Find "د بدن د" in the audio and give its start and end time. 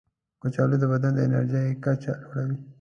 0.81-1.19